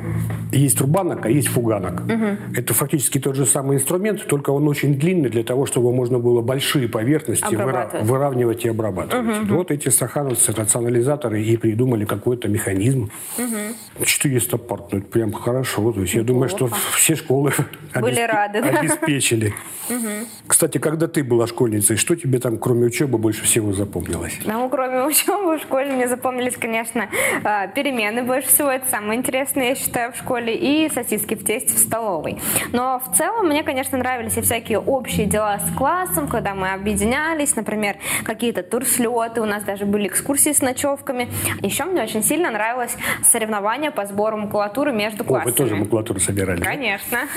есть 0.59 0.79
рубанок, 0.81 1.25
а 1.25 1.29
есть 1.29 1.47
фуганок. 1.47 2.01
Угу. 2.01 2.57
Это 2.57 2.73
фактически 2.73 3.19
тот 3.19 3.35
же 3.35 3.45
самый 3.45 3.77
инструмент, 3.77 4.25
только 4.27 4.51
он 4.51 4.67
очень 4.67 4.95
длинный 4.95 5.29
для 5.29 5.43
того, 5.43 5.65
чтобы 5.65 5.93
можно 5.93 6.19
было 6.19 6.41
большие 6.41 6.87
поверхности 6.87 7.55
выравнивать 8.01 8.65
и 8.65 8.69
обрабатывать. 8.69 9.43
Угу. 9.43 9.55
Вот 9.55 9.71
эти 9.71 9.89
стахановцы, 9.89 10.51
рационализаторы 10.51 11.41
и 11.41 11.57
придумали 11.57 12.05
какой-то 12.05 12.47
механизм. 12.47 13.11
Угу. 13.37 14.05
400 14.05 14.57
парт, 14.57 14.91
ну 14.91 14.99
это 14.99 15.07
прям 15.07 15.33
хорошо. 15.33 15.91
То 15.91 16.01
есть 16.01 16.13
я 16.13 16.23
думаю, 16.23 16.49
что 16.49 16.69
все 16.93 17.15
школы 17.15 17.53
Были 17.93 18.19
обесп... 18.19 18.33
рады, 18.33 18.61
да? 18.61 18.79
обеспечили. 18.79 19.53
Угу. 19.89 20.27
Кстати, 20.47 20.77
когда 20.77 21.07
ты 21.07 21.23
была 21.23 21.47
школьницей, 21.47 21.95
что 21.95 22.15
тебе 22.15 22.39
там, 22.39 22.57
кроме 22.57 22.87
учебы, 22.87 23.17
больше 23.17 23.43
всего 23.43 23.73
запомнилось? 23.73 24.39
Ну, 24.45 24.67
кроме 24.69 25.03
учебы 25.03 25.57
в 25.57 25.61
школе 25.61 25.91
мне 25.91 26.07
запомнились, 26.07 26.55
конечно, 26.57 27.09
а, 27.43 27.67
перемены 27.67 28.23
больше 28.23 28.47
всего. 28.47 28.69
Это 28.69 28.89
самое 28.89 29.19
интересное, 29.19 29.69
я 29.69 29.75
считаю, 29.75 30.11
в 30.11 30.17
школе. 30.17 30.44
И 30.53 30.89
сосиски 30.89 31.35
в 31.35 31.43
тесте 31.43 31.73
в 31.73 31.77
столовой. 31.77 32.37
Но 32.71 32.99
в 32.99 33.15
целом 33.15 33.47
мне, 33.47 33.63
конечно, 33.63 33.97
нравились 33.97 34.37
и 34.37 34.41
всякие 34.41 34.79
общие 34.79 35.25
дела 35.25 35.59
с 35.59 35.77
классом, 35.77 36.27
когда 36.27 36.53
мы 36.53 36.73
объединялись, 36.73 37.55
например, 37.55 37.97
какие-то 38.23 38.63
турслеты, 38.63 39.41
у 39.41 39.45
нас 39.45 39.63
даже 39.63 39.85
были 39.85 40.07
экскурсии 40.07 40.51
с 40.51 40.61
ночевками. 40.61 41.29
Еще 41.61 41.85
мне 41.85 42.03
очень 42.03 42.23
сильно 42.23 42.51
нравилось 42.51 42.95
соревнования 43.23 43.91
по 43.91 44.05
сбору 44.05 44.37
макулатуры 44.37 44.91
между 44.91 45.23
классами. 45.23 45.49
О, 45.49 45.51
вы 45.51 45.57
тоже 45.57 45.75
макулатуру 45.75 46.19
собирали? 46.19 46.61
Конечно. 46.61 47.19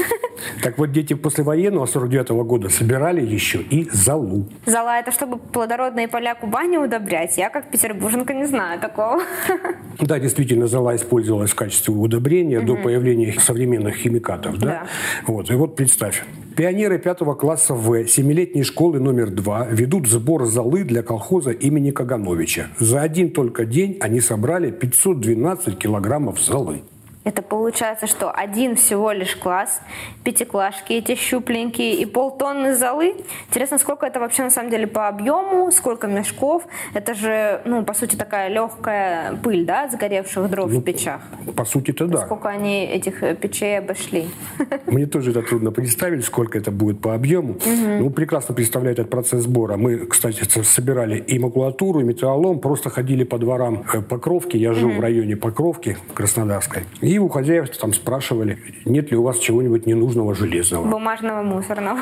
Так 0.62 0.78
вот, 0.78 0.93
дети 0.93 1.14
после 1.14 1.43
военного 1.43 1.87
49 1.87 2.31
-го 2.31 2.44
года 2.44 2.69
собирали 2.69 3.20
еще 3.20 3.58
и 3.58 3.88
залу. 3.90 4.46
Зала– 4.66 4.99
это 5.00 5.11
чтобы 5.11 5.38
плодородные 5.38 6.06
поля 6.06 6.34
Кубани 6.34 6.76
удобрять. 6.76 7.37
Я, 7.38 7.50
как 7.50 7.70
петербурженка, 7.70 8.34
не 8.34 8.47
знаю 8.47 8.80
такого. 8.80 9.21
Да, 10.00 10.21
действительно, 10.21 10.68
зала 10.68 10.94
использовалась 10.94 11.50
в 11.50 11.56
качестве 11.56 11.92
удобрения 11.92 12.59
угу. 12.61 12.66
до 12.66 12.76
появления 12.99 13.38
современных 13.40 13.97
химикатов. 13.97 14.59
Да? 14.59 14.67
да. 14.67 14.87
Вот, 15.26 15.50
и 15.50 15.55
вот 15.55 15.76
представь, 15.76 16.25
Пионеры 16.57 16.99
пятого 16.99 17.35
класса 17.35 17.73
В 17.73 18.09
семилетней 18.09 18.64
школы 18.64 18.99
номер 18.99 19.31
два 19.31 19.69
ведут 19.71 20.09
сбор 20.09 20.45
золы 20.47 20.83
для 20.83 21.05
колхоза 21.05 21.52
имени 21.52 21.93
Кагановича. 21.93 22.67
За 22.81 23.00
один 23.00 23.31
только 23.31 23.64
день 23.64 23.97
они 24.00 24.21
собрали 24.21 24.73
512 24.73 25.78
килограммов 25.78 26.40
золы. 26.40 26.83
Это 27.28 27.42
получается, 27.42 28.06
что 28.06 28.30
один 28.30 28.75
всего 28.75 29.12
лишь 29.12 29.37
класс, 29.37 29.82
пятиклашки 30.25 30.94
эти 30.94 31.14
щупленькие 31.14 31.92
и 31.97 32.06
полтонны 32.06 32.75
золы. 32.75 33.16
Интересно, 33.49 33.76
сколько 33.76 34.06
это 34.06 34.18
вообще 34.18 34.44
на 34.44 34.50
самом 34.50 34.70
деле 34.70 34.87
по 34.87 35.08
объему, 35.08 35.70
сколько 35.70 36.06
мешков. 36.06 36.66
Это 36.94 37.12
же, 37.12 37.61
ну, 37.66 37.85
по 37.85 37.92
сути, 37.92 38.16
такая 38.16 38.49
легкая 38.49 39.37
пыль, 39.42 39.66
да, 39.66 39.85
от 39.85 39.92
сгоревших 39.92 40.49
дров 40.49 40.73
ну, 40.73 40.80
в 40.80 40.82
печах. 40.82 41.20
По 41.54 41.66
сути-то 41.66 42.06
да. 42.06 42.25
Сколько 42.25 42.49
они 42.49 42.87
этих 42.87 43.23
э, 43.23 43.35
печей 43.35 43.78
обошли. 43.78 44.28
Мне 44.87 45.04
тоже 45.04 45.32
это 45.32 45.42
трудно 45.42 45.70
представить, 45.70 46.25
сколько 46.25 46.56
это 46.56 46.70
будет 46.70 47.02
по 47.02 47.14
объему. 47.14 47.56
Угу. 47.56 47.99
Ну, 48.00 48.11
прекрасно 48.11 48.54
представляю 48.54 48.94
этот 48.94 49.11
процесс 49.11 49.42
сбора. 49.42 49.76
Мы, 49.76 50.06
кстати, 50.06 50.44
собирали 50.62 51.18
и 51.18 51.38
макулатуру, 51.38 52.00
и 52.00 52.04
металлолом, 52.04 52.58
просто 52.58 52.88
ходили 52.88 53.25
по 53.25 53.37
дворам 53.37 53.85
э, 53.92 54.00
Покровки. 54.00 54.56
Я 54.56 54.73
жил 54.73 54.88
угу. 54.88 54.97
в 54.97 55.00
районе 55.00 55.37
Покровки 55.37 55.99
Краснодарской. 56.14 56.85
И 57.02 57.17
у 57.18 57.28
хозяев 57.28 57.68
там 57.76 57.92
спрашивали, 57.92 58.58
нет 58.84 59.10
ли 59.10 59.16
у 59.16 59.22
вас 59.22 59.38
чего-нибудь 59.38 59.87
ненужного 59.87 60.34
железного. 60.34 60.88
Бумажного, 60.88 61.42
мусорного. 61.42 62.00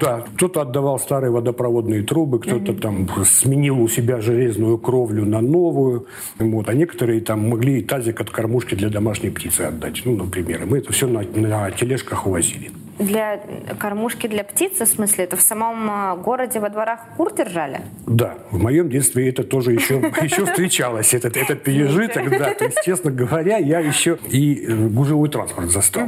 Да, 0.00 0.24
кто-то 0.36 0.62
отдавал 0.62 0.98
старые 0.98 1.30
водопроводные 1.30 2.02
трубы, 2.02 2.38
кто-то 2.38 2.74
там 2.74 3.08
сменил 3.24 3.80
у 3.80 3.88
себя 3.88 4.20
железную 4.20 4.78
кровлю 4.78 5.24
на 5.24 5.40
новую. 5.40 6.06
Вот. 6.38 6.68
А 6.68 6.74
некоторые 6.74 7.20
там 7.20 7.48
могли 7.48 7.80
и 7.80 7.82
тазик 7.82 8.20
от 8.20 8.30
кормушки 8.30 8.74
для 8.74 8.88
домашней 8.88 9.30
птицы 9.30 9.62
отдать. 9.62 10.02
Ну, 10.04 10.16
например. 10.16 10.66
Мы 10.66 10.78
это 10.78 10.92
все 10.92 11.06
на, 11.06 11.22
на 11.34 11.70
тележках 11.70 12.26
увозили. 12.26 12.70
Для 13.00 13.40
кормушки 13.78 14.26
для 14.26 14.44
птицы, 14.44 14.84
в 14.84 14.88
смысле, 14.88 15.24
это 15.24 15.36
в 15.36 15.40
самом 15.40 15.90
а, 15.90 16.16
городе 16.16 16.60
во 16.60 16.68
дворах 16.68 17.00
кур 17.16 17.34
держали? 17.34 17.80
Да, 18.06 18.34
в 18.50 18.62
моем 18.62 18.90
детстве 18.90 19.30
это 19.30 19.42
тоже 19.42 19.72
еще, 19.72 19.94
еще 20.22 20.44
встречалось, 20.44 21.14
этот, 21.14 21.36
этот 21.36 21.62
пережиток, 21.62 22.28
да. 22.30 22.54
То 22.54 22.66
есть, 22.66 22.82
честно 22.84 23.10
говоря, 23.10 23.56
я 23.56 23.80
еще 23.80 24.18
и 24.28 24.66
э, 24.66 24.88
гужевой 24.88 25.30
транспорт 25.30 25.70
застал. 25.70 26.06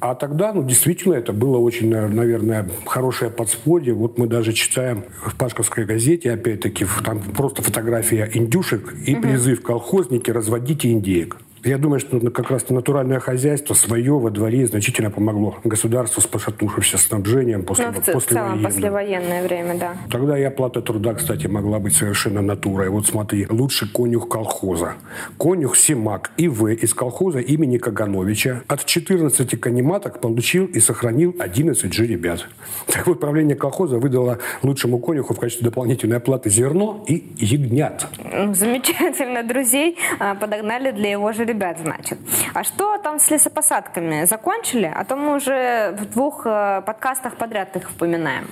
А 0.00 0.14
тогда, 0.14 0.52
ну, 0.52 0.62
действительно, 0.62 1.14
это 1.14 1.32
было 1.32 1.56
очень, 1.56 1.88
наверное, 1.88 2.68
хорошее 2.84 3.30
подспорье. 3.30 3.94
Вот 3.94 4.18
мы 4.18 4.26
даже 4.26 4.52
читаем 4.52 5.04
в 5.24 5.34
Пашковской 5.34 5.86
газете, 5.86 6.30
опять-таки, 6.30 6.84
там 7.02 7.20
просто 7.20 7.62
фотография 7.62 8.30
индюшек 8.34 8.92
и 9.06 9.14
призыв 9.16 9.62
колхозники 9.62 10.30
разводите 10.30 10.92
индеек. 10.92 11.38
Я 11.64 11.78
думаю, 11.78 11.98
что 11.98 12.20
как 12.30 12.50
раз 12.50 12.68
натуральное 12.68 13.20
хозяйство 13.20 13.72
свое 13.72 14.12
во 14.12 14.30
дворе 14.30 14.66
значительно 14.66 15.10
помогло 15.10 15.56
государству 15.64 16.20
с 16.20 16.26
пошатнувшимся 16.26 16.98
снабжением 16.98 17.62
после, 17.62 17.86
ну, 17.86 17.92
в 17.92 18.04
после 18.04 18.36
целом 18.36 18.62
послевоенное 18.62 19.42
время, 19.42 19.78
да. 19.78 19.96
Тогда 20.10 20.38
и 20.38 20.42
оплата 20.42 20.82
труда, 20.82 21.14
кстати, 21.14 21.46
могла 21.46 21.78
быть 21.78 21.96
совершенно 21.96 22.42
натурой. 22.42 22.90
Вот 22.90 23.06
смотри, 23.06 23.46
лучший 23.48 23.88
конюх 23.88 24.28
колхоза. 24.28 24.94
Конюх 25.38 25.76
Симак 25.76 26.32
И.В. 26.36 26.66
из 26.68 26.92
колхоза 26.92 27.38
имени 27.38 27.78
Кагановича 27.78 28.62
от 28.68 28.84
14 28.84 29.58
канематок 29.58 30.20
получил 30.20 30.66
и 30.66 30.80
сохранил 30.80 31.34
11 31.38 31.94
жеребят. 31.94 32.46
Так 32.88 33.06
вот, 33.06 33.20
правление 33.20 33.56
колхоза 33.56 33.98
выдало 33.98 34.38
лучшему 34.62 34.98
конюху 34.98 35.32
в 35.32 35.40
качестве 35.40 35.64
дополнительной 35.64 36.18
оплаты 36.18 36.50
зерно 36.50 37.02
и 37.08 37.32
ягнят. 37.38 38.06
Замечательно. 38.52 39.42
Друзей 39.44 39.96
а, 40.18 40.34
подогнали 40.34 40.90
для 40.90 41.12
его 41.12 41.32
жеребят 41.32 41.53
ребят, 41.54 41.78
значит. 41.78 42.18
А 42.52 42.64
что 42.64 42.98
там 42.98 43.18
с 43.18 43.30
лесопосадками? 43.30 44.26
Закончили? 44.26 44.92
А 44.94 45.04
то 45.04 45.16
мы 45.16 45.36
уже 45.36 45.96
в 45.98 46.12
двух 46.12 46.46
э, 46.46 46.82
подкастах 46.86 47.36
подряд 47.36 47.76
их 47.76 47.88
вспоминаем. 47.88 48.46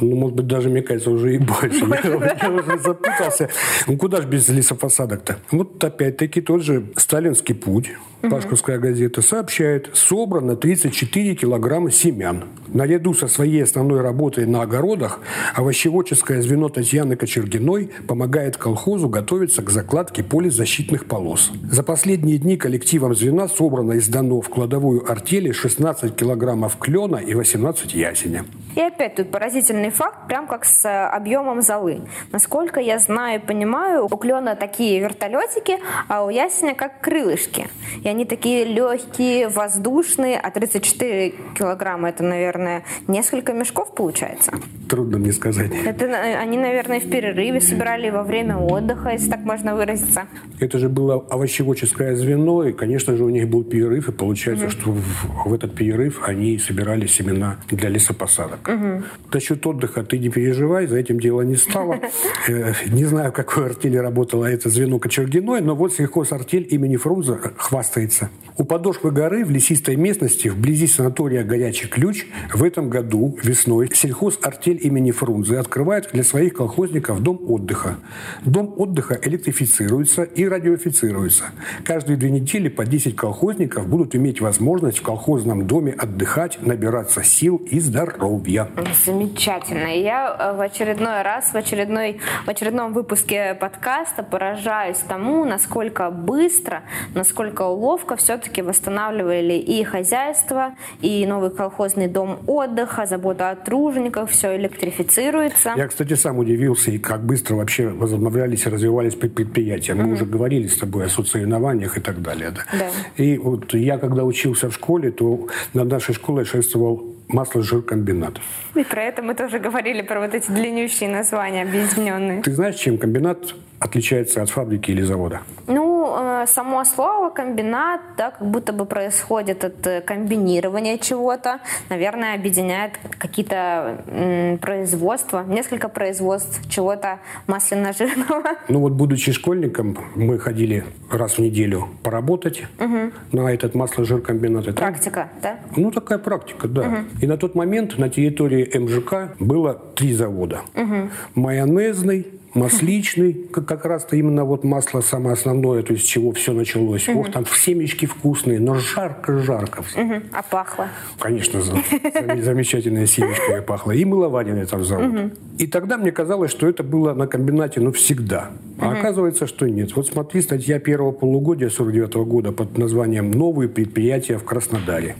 Ну, 0.00 0.14
может 0.16 0.36
быть, 0.36 0.46
даже, 0.46 0.68
мне 0.68 0.82
кажется, 0.82 1.10
уже 1.10 1.34
и 1.34 1.38
больше. 1.38 1.84
Я, 1.84 2.36
я 2.40 2.50
уже 2.50 2.78
запутался. 2.78 3.48
Ну, 3.88 3.96
куда 3.96 4.20
же 4.20 4.28
без 4.28 4.48
лесопосадок-то? 4.48 5.38
Вот 5.50 5.82
опять-таки 5.82 6.40
тот 6.40 6.62
же 6.62 6.84
сталинский 6.96 7.54
путь 7.54 7.90
Угу. 8.22 8.30
Пашковская 8.30 8.78
газета 8.78 9.22
сообщает, 9.22 9.90
собрано 9.94 10.56
34 10.56 11.34
килограмма 11.36 11.90
семян. 11.90 12.44
Наряду 12.66 13.14
со 13.14 13.28
своей 13.28 13.62
основной 13.62 14.00
работой 14.00 14.44
на 14.46 14.62
огородах 14.62 15.20
овощеводческое 15.54 16.42
звено 16.42 16.68
Татьяны 16.68 17.16
Кочергиной 17.16 17.90
помогает 18.06 18.56
колхозу 18.56 19.08
готовиться 19.08 19.62
к 19.62 19.70
закладке 19.70 20.22
полезащитных 20.22 21.06
полос. 21.06 21.50
За 21.62 21.82
последние 21.82 22.38
дни 22.38 22.56
коллективом 22.56 23.14
звена 23.14 23.48
собрано 23.48 23.92
и 23.92 24.00
сдано 24.00 24.40
в 24.40 24.48
кладовую 24.48 25.10
артели 25.10 25.52
16 25.52 26.14
килограммов 26.16 26.76
клена 26.76 27.16
и 27.16 27.34
18 27.34 27.94
ясеня. 27.94 28.44
И 28.74 28.80
опять 28.80 29.14
тут 29.16 29.30
поразительный 29.30 29.90
факт, 29.90 30.28
прям 30.28 30.46
как 30.46 30.64
с 30.64 30.84
э, 30.84 31.06
объемом 31.06 31.62
золы. 31.62 32.02
Насколько 32.32 32.80
я 32.80 32.98
знаю 32.98 33.40
и 33.40 33.44
понимаю, 33.44 34.04
у 34.04 34.16
клена 34.16 34.56
такие 34.56 35.00
вертолетики, 35.00 35.78
а 36.08 36.24
у 36.24 36.30
ясеня 36.30 36.74
как 36.74 37.00
крылышки. 37.00 37.68
И 38.08 38.10
они 38.10 38.24
такие 38.24 38.64
легкие, 38.64 39.48
воздушные, 39.48 40.40
а 40.40 40.50
34 40.50 41.34
килограмма 41.58 42.08
это, 42.08 42.24
наверное, 42.24 42.82
несколько 43.06 43.52
мешков 43.52 43.94
получается. 43.94 44.50
Трудно 44.88 45.18
мне 45.18 45.30
сказать. 45.30 45.70
Это 45.84 46.06
они, 46.40 46.56
наверное, 46.56 47.00
в 47.00 47.10
перерыве 47.10 47.60
собирали 47.60 48.08
во 48.08 48.22
время 48.22 48.56
отдыха, 48.56 49.10
если 49.10 49.28
так 49.28 49.40
можно 49.40 49.74
выразиться. 49.74 50.22
Это 50.58 50.78
же 50.78 50.88
было 50.88 51.16
овощеводческое 51.16 52.16
звено, 52.16 52.64
и, 52.64 52.72
конечно 52.72 53.14
же, 53.14 53.24
у 53.24 53.28
них 53.28 53.46
был 53.46 53.62
перерыв, 53.62 54.08
и 54.08 54.12
получается, 54.12 54.64
угу. 54.64 54.72
что 54.72 54.90
в, 54.92 55.48
в 55.50 55.52
этот 55.52 55.74
перерыв 55.74 56.22
они 56.26 56.56
собирали 56.56 57.06
семена 57.06 57.58
для 57.70 57.90
лесопосадок. 57.90 58.66
Угу. 58.66 59.02
Насчет 59.34 59.66
отдыха 59.66 60.02
ты 60.02 60.18
не 60.18 60.30
переживай, 60.30 60.86
за 60.86 60.96
этим 60.96 61.20
дело 61.20 61.42
не 61.42 61.56
стало. 61.56 61.98
Э, 62.46 62.72
не 62.86 63.04
знаю, 63.04 63.32
какой 63.32 63.66
артели 63.66 63.96
работало 63.96 64.46
это 64.46 64.70
звено 64.70 64.98
Кочергиной, 64.98 65.60
но 65.60 65.74
вот 65.74 65.92
сельхозартель 65.92 66.66
имени 66.70 66.96
Фрунзе 66.96 67.36
хвастается 67.56 67.97
хвастается. 67.98 68.30
У 68.58 68.64
подошвы 68.64 69.12
горы 69.12 69.44
в 69.44 69.50
лесистой 69.50 69.94
местности, 69.94 70.48
вблизи 70.48 70.88
санатория 70.88 71.44
«Горячий 71.44 71.86
ключ», 71.86 72.26
в 72.52 72.64
этом 72.64 72.90
году 72.90 73.38
весной 73.40 73.88
сельхоз-артель 73.94 74.80
имени 74.82 75.12
Фрунзе 75.12 75.60
открывает 75.60 76.08
для 76.12 76.24
своих 76.24 76.54
колхозников 76.54 77.22
дом 77.22 77.40
отдыха. 77.48 77.98
Дом 78.44 78.74
отдыха 78.76 79.16
электрифицируется 79.22 80.24
и 80.24 80.44
радиофицируется. 80.44 81.44
Каждые 81.84 82.16
две 82.16 82.30
недели 82.30 82.68
по 82.68 82.84
10 82.84 83.14
колхозников 83.14 83.86
будут 83.86 84.16
иметь 84.16 84.40
возможность 84.40 84.98
в 84.98 85.02
колхозном 85.02 85.68
доме 85.68 85.92
отдыхать, 85.92 86.58
набираться 86.60 87.22
сил 87.22 87.58
и 87.58 87.78
здоровья. 87.78 88.68
Замечательно. 89.04 89.96
Я 89.96 90.36
э, 90.36 90.56
в 90.56 90.60
очередной 90.60 91.22
раз, 91.22 91.52
в, 91.52 91.54
очередной, 91.54 92.18
в 92.44 92.48
очередном 92.48 92.92
выпуске 92.92 93.54
подкаста 93.54 94.24
поражаюсь 94.24 94.98
тому, 94.98 95.44
насколько 95.44 96.10
быстро, 96.10 96.82
насколько 97.14 97.62
ловко 97.62 97.87
все-таки 98.16 98.62
восстанавливали 98.62 99.54
и 99.54 99.84
хозяйство, 99.84 100.74
и 101.00 101.26
новый 101.26 101.50
колхозный 101.50 102.08
дом 102.08 102.40
отдыха, 102.46 103.06
забота 103.06 103.50
о 103.50 103.56
тружениках, 103.56 104.30
все 104.30 104.56
электрифицируется. 104.56 105.74
Я, 105.76 105.88
кстати, 105.88 106.14
сам 106.14 106.38
удивился, 106.38 106.90
и 106.90 106.98
как 106.98 107.24
быстро 107.24 107.56
вообще 107.56 107.88
возобновлялись 107.88 108.66
и 108.66 108.68
развивались 108.68 109.14
предприятия. 109.14 109.94
Мы 109.94 110.04
mm-hmm. 110.04 110.12
уже 110.12 110.26
говорили 110.26 110.66
с 110.66 110.76
тобой 110.76 111.06
о 111.06 111.08
соцсоревнованиях 111.08 111.96
и 111.96 112.00
так 112.00 112.20
далее. 112.22 112.50
Да? 112.50 112.62
Да. 112.78 113.22
И 113.22 113.38
вот 113.38 113.74
я, 113.74 113.98
когда 113.98 114.24
учился 114.24 114.68
в 114.70 114.74
школе, 114.74 115.10
то 115.10 115.48
над 115.74 115.88
нашей 115.88 116.14
школой 116.14 116.44
шествовал 116.44 117.14
масло-жиркомбинат. 117.28 118.40
И 118.74 118.84
про 118.84 119.02
это 119.02 119.22
мы 119.22 119.34
тоже 119.34 119.58
говорили, 119.58 120.02
про 120.02 120.20
вот 120.20 120.34
эти 120.34 120.50
длиннющие 120.50 121.08
названия 121.08 121.62
объединенные. 121.62 122.42
Ты 122.42 122.52
знаешь, 122.52 122.76
чем 122.76 122.98
комбинат 122.98 123.54
отличается 123.78 124.42
от 124.42 124.50
фабрики 124.50 124.90
или 124.90 125.02
завода? 125.02 125.42
Ну, 125.66 125.97
э, 126.16 126.46
само 126.46 126.84
слово 126.84 127.30
комбинат, 127.30 128.00
да, 128.16 128.30
как 128.30 128.48
будто 128.48 128.72
бы 128.72 128.84
происходит 128.84 129.64
от 129.64 129.86
э, 129.86 130.00
комбинирования 130.00 130.98
чего-то. 130.98 131.60
Наверное, 131.90 132.34
объединяет 132.34 132.92
какие-то 133.18 134.58
производства, 134.60 135.44
несколько 135.46 135.88
производств 135.88 136.68
чего-то 136.68 137.18
масляно-жирного. 137.46 138.58
Ну 138.68 138.80
вот, 138.80 138.92
будучи 138.92 139.32
школьником, 139.32 139.96
мы 140.14 140.38
ходили 140.38 140.84
раз 141.10 141.34
в 141.34 141.38
неделю 141.38 141.88
поработать 142.02 142.62
угу. 142.78 143.12
на 143.32 143.52
этот 143.52 143.74
масло-жиркомбинат. 143.74 144.74
Практика, 144.74 145.28
да? 145.42 145.58
Ну, 145.76 145.90
такая 145.90 146.18
практика, 146.18 146.68
да. 146.68 146.82
Угу. 146.82 146.96
И 147.22 147.26
на 147.26 147.36
тот 147.36 147.54
момент 147.54 147.98
на 147.98 148.08
территории 148.08 148.78
МЖК 148.78 149.36
было 149.40 149.74
три 149.94 150.12
завода. 150.12 150.60
Угу. 150.74 151.10
Майонезный, 151.34 152.26
масличный, 152.54 153.32
как, 153.32 153.66
как 153.66 153.84
раз-то 153.84 154.16
именно 154.16 154.44
вот 154.44 154.64
масло 154.64 155.00
самое 155.00 155.34
основное, 155.34 155.82
то 155.82 155.92
есть 155.92 156.06
с 156.06 156.08
чего 156.08 156.32
все 156.32 156.52
началось. 156.52 157.08
Угу. 157.08 157.20
Ох, 157.20 157.30
там 157.32 157.44
семечки 157.46 158.06
вкусные, 158.06 158.60
но 158.60 158.74
жарко-жарко. 158.74 159.84
Угу. 159.96 160.14
А 160.32 160.42
пахло? 160.42 160.88
Конечно, 161.18 161.60
замечательные 161.60 163.06
семечки 163.06 163.60
пахло. 163.66 163.92
И 163.92 164.04
мылование 164.04 164.66
там 164.66 164.84
завод. 164.84 165.32
И 165.58 165.66
тогда 165.66 165.98
мне 165.98 166.12
казалось, 166.12 166.50
что 166.50 166.68
это 166.68 166.82
было 166.82 167.14
на 167.14 167.26
комбинате, 167.26 167.80
ну, 167.80 167.92
всегда. 167.92 168.50
А 168.78 168.92
оказывается, 168.92 169.46
что 169.46 169.68
нет. 169.68 169.94
Вот 169.96 170.06
смотри, 170.06 170.40
статья 170.42 170.78
первого 170.78 171.12
полугодия 171.12 171.68
49 171.68 172.14
года 172.28 172.52
под 172.52 172.78
названием 172.78 173.30
«Новые 173.30 173.68
предприятия 173.68 174.38
в 174.38 174.44
Краснодаре». 174.44 175.16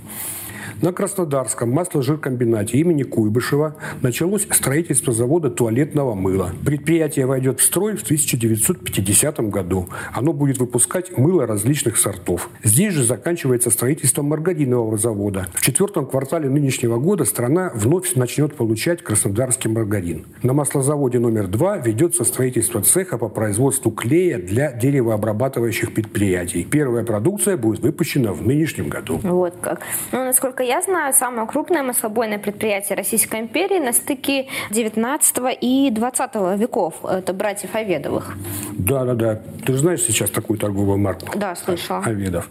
На 0.81 0.93
Краснодарском 0.93 1.73
масло-жиркомбинате 1.73 2.79
имени 2.79 3.03
Куйбышева 3.03 3.75
началось 4.01 4.47
строительство 4.49 5.13
завода 5.13 5.51
туалетного 5.51 6.15
мыла. 6.15 6.53
Предприятие 6.65 7.27
войдет 7.27 7.59
в 7.59 7.65
строй 7.65 7.97
в 7.97 8.05
1950 8.05 9.41
году. 9.51 9.89
Оно 10.15 10.33
будет 10.33 10.59
выпускать 10.59 11.19
мыло 11.19 11.49
различных 11.49 11.97
сортов. 11.97 12.49
Здесь 12.63 12.95
же 12.95 13.03
заканчивается 13.03 13.71
строительство 13.71 14.23
маргаринового 14.23 14.97
завода. 14.99 15.49
В 15.55 15.63
четвертом 15.63 16.07
квартале 16.07 16.49
нынешнего 16.49 16.99
года 16.99 17.25
страна 17.25 17.73
вновь 17.75 18.15
начнет 18.15 18.55
получать 18.55 19.03
краснодарский 19.03 19.69
маргарин. 19.69 20.27
На 20.45 20.53
маслозаводе 20.53 21.19
номер 21.19 21.49
два 21.49 21.79
ведется 21.79 22.23
строительство 22.23 22.83
цеха 22.83 23.19
по 23.19 23.29
производству 23.29 23.91
клея 23.91 24.39
для 24.39 24.71
деревообрабатывающих 24.71 25.93
предприятий. 25.93 26.63
Первая 26.63 27.03
продукция 27.03 27.57
будет 27.57 27.81
выпущена 27.81 28.33
в 28.33 28.47
нынешнем 28.47 28.89
году. 28.89 29.19
Вот 29.25 29.55
как. 29.61 29.81
Ну, 30.13 30.25
насколько 30.25 30.68
я 30.69 30.83
знаю, 30.83 31.15
самое 31.15 31.49
крупное 31.49 31.83
маслобойное 31.83 32.39
предприятие 32.39 32.97
Российской 32.97 33.41
империи 33.41 33.79
на 33.79 33.93
стыке 33.93 34.49
19 34.71 35.59
и 35.61 35.91
20 35.91 36.35
веков. 36.59 37.05
Это 37.05 37.33
братьев 37.33 37.75
Оведовых. 37.75 38.37
Да, 38.73 39.05
да, 39.05 39.15
да. 39.15 39.41
Ты 39.65 39.73
же 39.73 39.79
знаешь 39.79 40.03
сейчас 40.03 40.31
такую 40.31 40.59
торговую 40.59 40.99
марку? 40.99 41.27
Да, 41.35 41.57
слышала. 41.57 42.01
Оведов. 42.05 42.49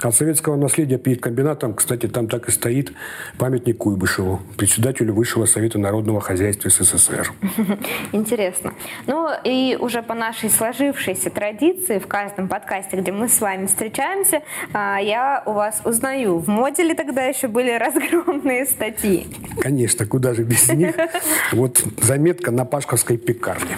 От 0.00 0.14
советского 0.14 0.56
наследия 0.56 0.98
перед 0.98 1.20
комбинатом, 1.20 1.74
кстати, 1.74 2.06
там 2.08 2.28
так 2.28 2.48
и 2.48 2.50
стоит 2.50 2.92
памятник 3.38 3.78
Куйбышеву, 3.78 4.40
председателю 4.56 5.14
Высшего 5.14 5.46
Совета 5.46 5.78
Народного 5.78 6.20
Хозяйства 6.20 6.70
СССР. 6.70 7.32
Интересно. 8.12 8.72
Ну 9.06 9.28
и 9.44 9.76
уже 9.78 10.02
по 10.02 10.14
нашей 10.14 10.50
сложившейся 10.50 11.30
традиции 11.30 11.98
в 11.98 12.06
каждом 12.06 12.48
подкасте, 12.48 12.96
где 12.96 13.12
мы 13.12 13.28
с 13.28 13.40
вами 13.40 13.66
встречаемся, 13.66 14.42
а, 14.72 14.98
я 14.98 15.42
у 15.46 15.52
вас 15.52 15.82
узнаю, 15.84 16.38
в 16.38 16.48
моде 16.48 16.82
ли 16.82 16.94
тогда 16.94 17.22
еще 17.22 17.48
были 17.48 17.70
разгромные 17.78 18.66
статьи. 18.66 19.26
Конечно, 19.60 20.06
куда 20.06 20.34
же 20.34 20.42
без 20.42 20.68
них. 20.72 20.94
Вот 21.52 21.84
заметка 22.00 22.50
на 22.50 22.64
Пашковской 22.64 23.18
пекарне. 23.18 23.76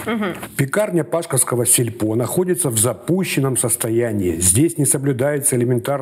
Пекарня 0.57 1.03
Пашковского 1.03 1.65
сельпо 1.65 2.15
находится 2.15 2.69
в 2.69 2.77
запущенном 2.77 3.57
состоянии. 3.57 4.37
Здесь 4.37 4.77
не 4.77 4.85
соблюдаются 4.85 5.55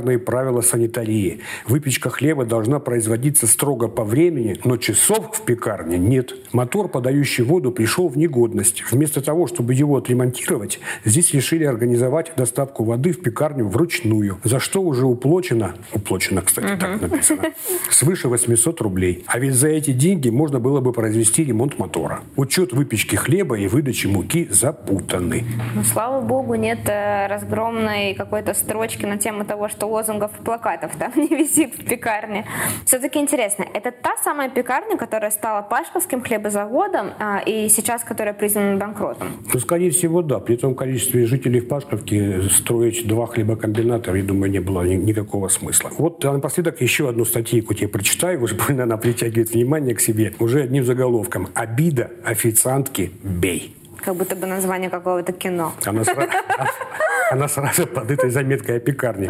элементарные 0.04 0.20
правила 0.20 0.62
санитарии. 0.62 1.40
Выпечка 1.68 2.10
хлеба 2.10 2.46
должна 2.46 2.80
производиться 2.80 3.48
строго 3.48 3.88
по 3.88 4.04
времени, 4.04 4.58
но 4.64 4.78
часов 4.78 5.32
в 5.34 5.42
пекарне 5.46 5.98
нет. 5.98 6.34
Мотор, 6.52 6.88
подающий 6.88 7.44
воду, 7.44 7.72
пришел 7.72 8.08
в 8.10 8.18
негодность. 8.18 8.84
Вместо 8.92 9.22
того, 9.22 9.48
чтобы 9.48 9.74
его 9.74 9.98
отремонтировать, 9.98 10.80
здесь 11.06 11.34
решили 11.34 11.64
организовать 11.64 12.34
доставку 12.36 12.84
воды 12.84 13.12
в 13.12 13.22
пекарню 13.22 13.68
вручную, 13.68 14.40
за 14.44 14.60
что 14.60 14.82
уже 14.82 15.06
уплочено, 15.06 15.76
уплочено, 15.94 16.42
кстати, 16.42 16.78
так 16.80 17.02
написано, 17.02 17.44
свыше 17.90 18.28
800 18.28 18.82
рублей. 18.82 19.24
А 19.28 19.40
ведь 19.40 19.54
за 19.54 19.70
эти 19.70 19.92
деньги 19.92 20.30
можно 20.30 20.60
было 20.60 20.82
бы 20.82 20.92
произвести 20.92 21.44
ремонт 21.44 21.80
мотора. 21.80 22.22
Учет 22.36 22.74
выпечки 22.74 23.16
хлеба 23.16 23.58
и 23.58 23.68
выдачи 23.68 24.08
муки 24.08 24.48
запутаны. 24.52 25.44
Ну, 25.76 25.84
слава 25.84 26.22
богу, 26.22 26.56
нет 26.56 26.80
э, 26.88 27.28
разгромной 27.28 28.14
какой-то 28.16 28.54
строчки 28.54 29.06
на 29.06 29.18
тему 29.18 29.46
того, 29.46 29.70
что 29.70 29.93
лозунгов 29.94 30.32
и 30.40 30.44
плакатов 30.44 30.92
там 30.98 31.12
не 31.16 31.28
висит 31.28 31.76
в 31.76 31.86
пекарне. 31.86 32.46
Все-таки 32.86 33.20
интересно, 33.20 33.66
это 33.74 33.92
та 33.92 34.12
самая 34.24 34.50
пекарня, 34.50 34.98
которая 34.98 35.32
стала 35.32 35.62
Пашковским 35.62 36.22
хлебозаводом 36.22 37.12
а, 37.20 37.40
и 37.46 37.70
сейчас 37.70 38.04
которая 38.04 38.34
признана 38.34 38.78
банкротом? 38.78 39.28
Ну, 39.54 39.60
скорее 39.60 39.92
всего, 39.92 40.22
да. 40.22 40.40
При 40.40 40.56
том 40.58 40.76
количестве 40.76 41.26
жителей 41.26 41.60
в 41.60 41.68
Пашковке 41.68 42.42
строить 42.50 43.08
два 43.08 43.28
хлебокомбината, 43.28 44.14
я 44.16 44.24
думаю, 44.24 44.52
не 44.52 44.60
было 44.60 44.82
ни- 44.84 44.96
никакого 44.96 45.48
смысла. 45.48 45.92
Вот 45.98 46.24
а 46.26 46.34
напоследок 46.34 46.82
еще 46.82 47.10
одну 47.10 47.26
статейку 47.26 47.74
тебе 47.74 47.88
прочитаю, 47.88 48.42
уже 48.44 48.56
больно 48.56 48.84
она 48.84 48.98
притягивает 48.98 49.52
внимание 49.52 49.96
к 49.96 50.00
себе, 50.02 50.34
уже 50.40 50.62
одним 50.64 50.86
заголовком. 50.86 51.48
«Обида 51.54 52.10
официантки 52.26 53.12
бей». 53.24 53.76
Как 54.04 54.16
будто 54.16 54.36
бы 54.36 54.48
название 54.48 54.90
какого-то 54.90 55.32
кино. 55.32 55.72
Она, 55.86 56.02
сра- 56.02 56.28
она 57.34 57.48
сразу 57.48 57.86
под 57.88 58.12
этой 58.12 58.30
заметкой 58.30 58.78
о 58.78 58.80
пекарне. 58.80 59.30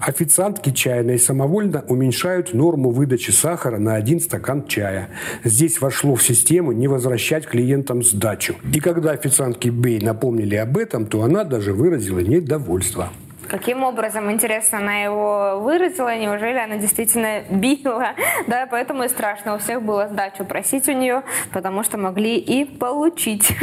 Официантки 0.00 0.70
чайной 0.70 1.18
самовольно 1.18 1.84
уменьшают 1.86 2.54
норму 2.54 2.90
выдачи 2.90 3.30
сахара 3.30 3.78
на 3.78 3.94
один 3.94 4.20
стакан 4.20 4.66
чая. 4.66 5.10
Здесь 5.44 5.80
вошло 5.80 6.14
в 6.14 6.22
систему 6.22 6.72
не 6.72 6.88
возвращать 6.88 7.46
клиентам 7.46 8.02
сдачу. 8.02 8.56
И 8.72 8.80
когда 8.80 9.12
официантки 9.12 9.68
Бэй 9.68 10.00
напомнили 10.00 10.56
об 10.56 10.76
этом, 10.76 11.06
то 11.06 11.22
она 11.22 11.44
даже 11.44 11.72
выразила 11.72 12.18
недовольство. 12.18 13.10
Каким 13.48 13.82
образом, 13.82 14.30
интересно, 14.30 14.78
она 14.78 15.02
его 15.02 15.60
выразила? 15.60 16.14
Неужели 16.16 16.58
она 16.58 16.76
действительно 16.76 17.42
била? 17.50 18.14
Да, 18.46 18.66
поэтому 18.70 19.04
и 19.04 19.08
страшно 19.08 19.54
у 19.54 19.58
всех 19.58 19.82
было 19.82 20.08
сдачу 20.08 20.44
просить 20.44 20.88
у 20.88 20.92
нее, 20.92 21.22
потому 21.52 21.82
что 21.82 21.98
могли 21.98 22.36
и 22.36 22.64
получить. 22.64 23.52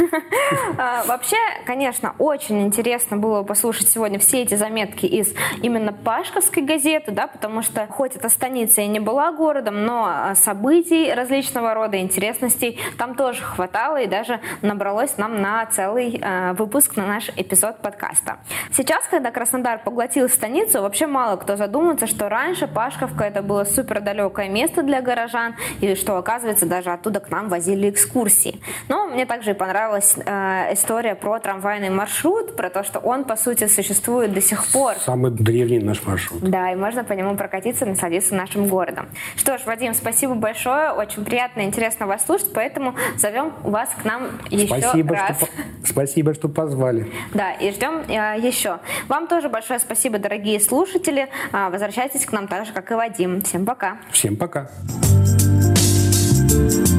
А, 0.78 1.04
Вообще, 1.04 1.36
конечно, 1.66 2.14
очень 2.18 2.62
интересно 2.62 3.16
было 3.16 3.42
послушать 3.42 3.88
сегодня 3.88 4.18
все 4.18 4.42
эти 4.42 4.54
заметки 4.54 5.06
из 5.06 5.32
именно 5.62 5.92
Пашковской 5.92 6.62
газеты, 6.62 7.12
да, 7.12 7.26
потому 7.26 7.62
что 7.62 7.86
хоть 7.86 8.16
эта 8.16 8.28
станица 8.28 8.80
и 8.80 8.86
не 8.86 9.00
была 9.00 9.32
городом, 9.32 9.84
но 9.84 10.06
а, 10.08 10.34
событий 10.34 11.12
различного 11.12 11.74
рода, 11.74 11.98
интересностей 11.98 12.78
там 12.98 13.14
тоже 13.14 13.42
хватало 13.42 13.98
и 14.00 14.06
даже 14.06 14.40
набралось 14.62 15.16
нам 15.18 15.40
на 15.40 15.66
целый 15.66 16.18
э, 16.20 16.52
выпуск 16.52 16.96
на 16.96 17.06
наш 17.06 17.28
эпизод 17.36 17.78
подкаста. 17.82 18.38
Сейчас, 18.72 19.04
когда 19.08 19.30
Краснодар 19.30 19.69
поглотил 19.78 20.28
станицу, 20.28 20.82
вообще 20.82 21.06
мало 21.06 21.36
кто 21.36 21.56
задумается, 21.56 22.06
что 22.06 22.28
раньше 22.28 22.66
Пашковка 22.66 23.24
это 23.24 23.42
было 23.42 23.64
супер 23.64 24.00
далекое 24.00 24.48
место 24.48 24.82
для 24.82 25.00
горожан, 25.00 25.54
и 25.80 25.94
что, 25.94 26.16
оказывается, 26.16 26.66
даже 26.66 26.90
оттуда 26.90 27.20
к 27.20 27.30
нам 27.30 27.48
возили 27.48 27.90
экскурсии. 27.90 28.60
Но 28.88 29.06
мне 29.06 29.26
также 29.26 29.54
понравилась 29.54 30.14
э, 30.16 30.72
история 30.72 31.14
про 31.14 31.38
трамвайный 31.38 31.90
маршрут, 31.90 32.56
про 32.56 32.70
то, 32.70 32.82
что 32.82 32.98
он, 32.98 33.24
по 33.24 33.36
сути, 33.36 33.66
существует 33.68 34.32
до 34.32 34.40
сих 34.40 34.66
пор. 34.72 34.94
Самый 35.04 35.30
древний 35.30 35.78
наш 35.78 36.04
маршрут. 36.04 36.40
Да, 36.42 36.72
и 36.72 36.74
можно 36.74 37.04
по 37.04 37.12
нему 37.12 37.36
прокатиться, 37.36 37.86
насладиться 37.86 38.34
нашим 38.34 38.68
городом. 38.68 39.08
Что 39.36 39.58
ж, 39.58 39.62
Вадим, 39.66 39.94
спасибо 39.94 40.34
большое. 40.34 40.92
Очень 40.92 41.24
приятно 41.24 41.60
и 41.60 41.64
интересно 41.64 42.06
вас 42.06 42.24
слушать, 42.24 42.50
поэтому 42.54 42.94
зовем 43.16 43.52
вас 43.62 43.88
к 44.00 44.04
нам 44.04 44.28
еще 44.50 44.66
Спасибо, 44.66 45.14
раз. 45.14 45.36
что, 45.36 45.46
спасибо, 45.84 46.34
что 46.34 46.48
позвали. 46.48 47.10
Да, 47.34 47.52
и 47.52 47.70
ждем 47.72 48.02
э, 48.08 48.40
еще. 48.40 48.78
Вам 49.08 49.26
тоже 49.26 49.48
большое 49.48 49.59
спасибо, 49.78 50.18
дорогие 50.18 50.60
слушатели. 50.60 51.28
А, 51.52 51.70
возвращайтесь 51.70 52.24
к 52.26 52.32
нам 52.32 52.48
так 52.48 52.66
же, 52.66 52.72
как 52.72 52.90
и 52.90 52.94
Вадим. 52.94 53.42
Всем 53.42 53.64
пока. 53.64 53.98
Всем 54.10 54.36
пока. 54.36 54.70
Thank 56.50 56.89